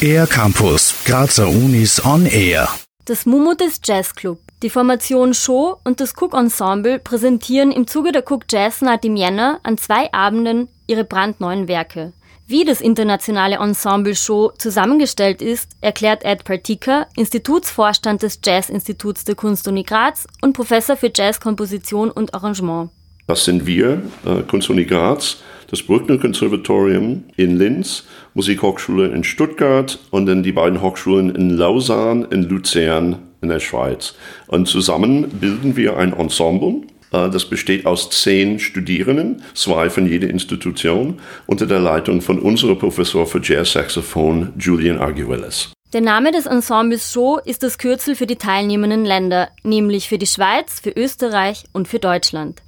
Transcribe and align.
Air 0.00 0.26
Campus, 0.26 0.94
Grazer 1.04 1.48
Unis 1.48 2.04
on 2.04 2.26
Air. 2.26 2.68
Das 3.04 3.24
Mumut 3.24 3.60
ist 3.60 3.86
Jazzclub. 3.86 4.38
Die 4.62 4.70
Formation 4.70 5.32
Show 5.34 5.76
und 5.84 6.00
das 6.00 6.14
Cook 6.20 6.34
Ensemble 6.34 6.98
präsentieren 6.98 7.70
im 7.70 7.86
Zuge 7.86 8.10
der 8.10 8.24
Cook 8.28 8.44
Jazz 8.50 8.80
Night 8.80 9.04
im 9.04 9.16
Jänner 9.16 9.60
an 9.62 9.78
zwei 9.78 10.12
Abenden 10.12 10.68
ihre 10.86 11.04
brandneuen 11.04 11.68
Werke. 11.68 12.12
Wie 12.46 12.64
das 12.64 12.80
internationale 12.80 13.56
Ensemble 13.56 14.16
Show 14.16 14.52
zusammengestellt 14.58 15.40
ist, 15.40 15.70
erklärt 15.80 16.24
Ed 16.24 16.44
Partika, 16.44 17.06
Institutsvorstand 17.16 18.22
des 18.22 18.40
Jazz-Instituts 18.44 19.24
der 19.24 19.36
Kunstuni 19.36 19.84
Graz 19.84 20.26
und 20.40 20.54
Professor 20.54 20.96
für 20.96 21.12
Jazzkomposition 21.14 22.10
und 22.10 22.34
Arrangement. 22.34 22.90
Das 23.28 23.44
sind 23.44 23.66
wir, 23.66 24.02
äh, 24.26 24.42
Kunstuni 24.42 24.84
Graz, 24.84 25.38
das 25.72 25.82
Bruckner 25.82 26.18
Konservatorium 26.18 27.24
in 27.36 27.56
Linz, 27.56 28.04
Musikhochschule 28.34 29.08
in 29.08 29.24
Stuttgart 29.24 29.98
und 30.10 30.26
dann 30.26 30.42
die 30.42 30.52
beiden 30.52 30.82
Hochschulen 30.82 31.34
in 31.34 31.48
Lausanne, 31.48 32.26
in 32.30 32.42
Luzern 32.42 33.16
in 33.40 33.48
der 33.48 33.58
Schweiz. 33.58 34.14
Und 34.48 34.68
zusammen 34.68 35.30
bilden 35.40 35.74
wir 35.74 35.96
ein 35.96 36.12
Ensemble. 36.12 36.82
Äh, 37.10 37.30
das 37.30 37.46
besteht 37.46 37.86
aus 37.86 38.10
zehn 38.10 38.58
Studierenden, 38.58 39.42
zwei 39.54 39.88
von 39.88 40.06
jeder 40.06 40.28
Institution, 40.28 41.20
unter 41.46 41.66
der 41.66 41.80
Leitung 41.80 42.20
von 42.20 42.38
unserem 42.38 42.78
Professor 42.78 43.26
für 43.26 43.40
Jazz-Saxophon 43.42 44.52
Julian 44.58 44.98
Arguelles. 44.98 45.72
Der 45.94 46.02
Name 46.02 46.32
des 46.32 46.44
Ensembles 46.44 47.10
Show 47.10 47.38
ist 47.46 47.62
das 47.62 47.78
Kürzel 47.78 48.14
für 48.14 48.26
die 48.26 48.36
teilnehmenden 48.36 49.06
Länder, 49.06 49.48
nämlich 49.62 50.10
für 50.10 50.18
die 50.18 50.26
Schweiz, 50.26 50.80
für 50.80 50.90
Österreich 50.90 51.64
und 51.72 51.88
für 51.88 51.98
Deutschland. 51.98 52.60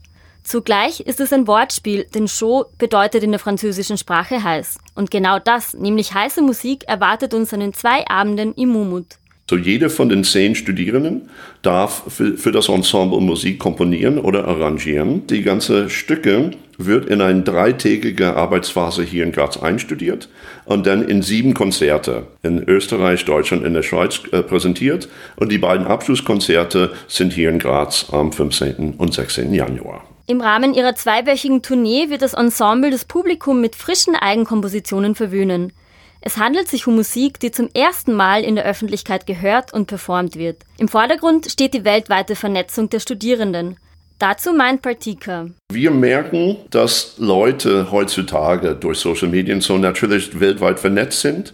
Zugleich 0.44 1.00
ist 1.00 1.20
es 1.20 1.32
ein 1.32 1.46
Wortspiel, 1.46 2.06
denn 2.14 2.28
Show 2.28 2.66
bedeutet 2.78 3.22
in 3.22 3.30
der 3.30 3.40
französischen 3.40 3.96
Sprache 3.96 4.44
heiß. 4.44 4.76
Und 4.94 5.10
genau 5.10 5.38
das, 5.38 5.72
nämlich 5.72 6.12
heiße 6.12 6.42
Musik, 6.42 6.84
erwartet 6.86 7.32
uns 7.32 7.54
an 7.54 7.60
den 7.60 7.72
zwei 7.72 8.06
Abenden 8.08 8.52
im 8.54 8.68
Mumut. 8.68 9.06
So 9.48 9.56
jeder 9.56 9.90
von 9.90 10.08
den 10.08 10.24
zehn 10.24 10.54
Studierenden 10.54 11.28
darf 11.62 12.04
für, 12.08 12.36
für, 12.36 12.52
das 12.52 12.68
Ensemble 12.68 13.20
Musik 13.20 13.58
komponieren 13.58 14.18
oder 14.18 14.46
arrangieren. 14.46 15.26
Die 15.26 15.42
ganze 15.42 15.90
Stücke 15.90 16.52
wird 16.78 17.06
in 17.06 17.20
eine 17.20 17.42
dreitägige 17.42 18.36
Arbeitsphase 18.36 19.02
hier 19.02 19.24
in 19.24 19.32
Graz 19.32 19.58
einstudiert 19.58 20.28
und 20.64 20.86
dann 20.86 21.06
in 21.06 21.22
sieben 21.22 21.52
Konzerte 21.52 22.26
in 22.42 22.62
Österreich, 22.62 23.24
Deutschland 23.24 23.64
und 23.64 23.74
der 23.74 23.82
Schweiz 23.82 24.20
äh, 24.32 24.42
präsentiert. 24.42 25.08
Und 25.36 25.52
die 25.52 25.58
beiden 25.58 25.86
Abschlusskonzerte 25.86 26.92
sind 27.06 27.32
hier 27.32 27.50
in 27.50 27.58
Graz 27.58 28.06
am 28.12 28.32
15. 28.32 28.94
und 28.96 29.12
16. 29.12 29.52
Januar. 29.52 30.04
Im 30.26 30.40
Rahmen 30.40 30.72
ihrer 30.72 30.94
zweiwöchigen 30.94 31.60
Tournee 31.60 32.08
wird 32.08 32.22
das 32.22 32.32
Ensemble 32.32 32.90
das 32.90 33.04
Publikum 33.04 33.60
mit 33.60 33.76
frischen 33.76 34.16
Eigenkompositionen 34.16 35.14
verwöhnen. 35.14 35.74
Es 36.22 36.38
handelt 36.38 36.66
sich 36.66 36.86
um 36.86 36.94
Musik, 36.94 37.38
die 37.40 37.50
zum 37.50 37.68
ersten 37.74 38.14
Mal 38.14 38.42
in 38.42 38.54
der 38.54 38.64
Öffentlichkeit 38.64 39.26
gehört 39.26 39.74
und 39.74 39.84
performt 39.84 40.36
wird. 40.36 40.62
Im 40.78 40.88
Vordergrund 40.88 41.50
steht 41.50 41.74
die 41.74 41.84
weltweite 41.84 42.36
Vernetzung 42.36 42.88
der 42.88 43.00
Studierenden. 43.00 43.76
Dazu 44.18 44.54
meint 44.54 44.80
Partika. 44.80 45.50
Wir 45.70 45.90
merken, 45.90 46.56
dass 46.70 47.16
Leute 47.18 47.90
heutzutage 47.90 48.74
durch 48.76 49.00
Social 49.00 49.28
Medien 49.28 49.60
so 49.60 49.76
natürlich 49.76 50.40
weltweit 50.40 50.80
vernetzt 50.80 51.20
sind. 51.20 51.52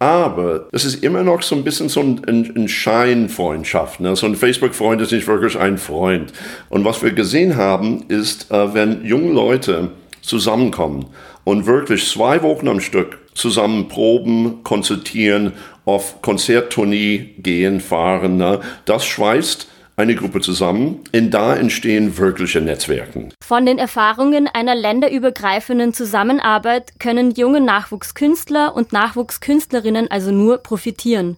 Aber 0.00 0.68
es 0.72 0.86
ist 0.86 1.04
immer 1.04 1.22
noch 1.22 1.42
so 1.42 1.54
ein 1.54 1.62
bisschen 1.62 1.90
so 1.90 2.00
ein, 2.00 2.22
ein 2.26 2.68
Scheinfreundschaft. 2.68 4.00
Ne? 4.00 4.16
So 4.16 4.24
ein 4.24 4.34
Facebook-Freund 4.34 5.02
ist 5.02 5.12
nicht 5.12 5.26
wirklich 5.26 5.58
ein 5.58 5.76
Freund. 5.76 6.32
Und 6.70 6.86
was 6.86 7.02
wir 7.02 7.12
gesehen 7.12 7.56
haben, 7.56 8.06
ist, 8.08 8.50
äh, 8.50 8.72
wenn 8.72 9.04
junge 9.04 9.30
Leute 9.30 9.90
zusammenkommen 10.22 11.04
und 11.44 11.66
wirklich 11.66 12.08
zwei 12.08 12.42
Wochen 12.42 12.68
am 12.68 12.80
Stück 12.80 13.18
zusammen 13.34 13.88
proben, 13.88 14.62
konzertieren, 14.62 15.52
auf 15.84 16.22
Konzerttournee 16.22 17.34
gehen, 17.38 17.80
fahren. 17.80 18.38
Ne? 18.38 18.60
Das 18.86 19.04
schweißt 19.04 19.68
eine 20.00 20.14
Gruppe 20.14 20.40
zusammen, 20.40 21.04
in 21.12 21.30
da 21.30 21.54
entstehen 21.54 22.16
wirkliche 22.18 22.60
Netzwerken. 22.60 23.32
Von 23.42 23.66
den 23.66 23.78
Erfahrungen 23.78 24.48
einer 24.48 24.74
länderübergreifenden 24.74 25.92
Zusammenarbeit 25.92 26.98
können 26.98 27.30
junge 27.30 27.60
Nachwuchskünstler 27.60 28.74
und 28.74 28.92
Nachwuchskünstlerinnen 28.92 30.10
also 30.10 30.32
nur 30.32 30.58
profitieren. 30.58 31.36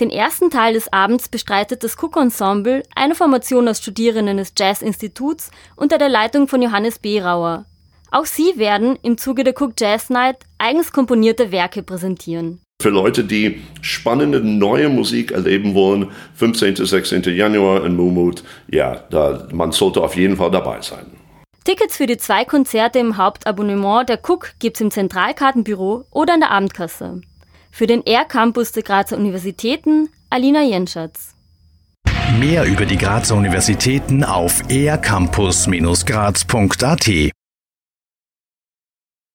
Den 0.00 0.10
ersten 0.10 0.50
Teil 0.50 0.74
des 0.74 0.92
Abends 0.92 1.28
bestreitet 1.28 1.82
das 1.82 1.96
Cook 2.00 2.16
Ensemble, 2.16 2.82
eine 2.94 3.14
Formation 3.14 3.66
aus 3.66 3.78
Studierenden 3.78 4.36
des 4.36 4.52
Jazz-Instituts 4.56 5.50
unter 5.74 5.98
der 5.98 6.08
Leitung 6.08 6.48
von 6.48 6.62
Johannes 6.62 6.98
Berauer. 6.98 7.64
Auch 8.10 8.26
sie 8.26 8.52
werden 8.56 8.98
im 9.02 9.18
Zuge 9.18 9.42
der 9.42 9.54
Cook 9.60 9.72
Jazz 9.78 10.10
Night 10.10 10.36
eigens 10.58 10.92
komponierte 10.92 11.50
Werke 11.50 11.82
präsentieren. 11.82 12.60
Für 12.82 12.90
Leute, 12.90 13.24
die 13.24 13.62
spannende 13.80 14.40
neue 14.40 14.88
Musik 14.88 15.32
erleben 15.32 15.74
wollen, 15.74 16.12
15. 16.34 16.76
16. 16.76 17.22
Januar 17.34 17.84
in 17.84 17.96
Mumut, 17.96 18.44
ja, 18.68 19.02
da, 19.10 19.48
man 19.52 19.72
sollte 19.72 20.00
auf 20.02 20.14
jeden 20.14 20.36
Fall 20.36 20.52
dabei 20.52 20.80
sein. 20.82 21.06
Tickets 21.64 21.96
für 21.96 22.06
die 22.06 22.18
zwei 22.18 22.44
Konzerte 22.44 23.00
im 23.00 23.16
Hauptabonnement 23.16 24.08
der 24.08 24.20
Cook 24.22 24.52
gibt's 24.60 24.80
im 24.80 24.92
Zentralkartenbüro 24.92 26.04
oder 26.12 26.34
in 26.34 26.40
der 26.40 26.52
Abendkasse. 26.52 27.22
Für 27.72 27.88
den 27.88 28.04
Air 28.04 28.24
Campus 28.24 28.70
der 28.72 28.84
Grazer 28.84 29.16
Universitäten, 29.16 30.08
Alina 30.30 30.62
Jenschatz. 30.62 31.34
Mehr 32.38 32.64
über 32.66 32.86
die 32.86 32.98
Grazer 32.98 33.34
Universitäten 33.34 34.22
auf 34.22 34.62
aircampus-graz.at 34.68 37.32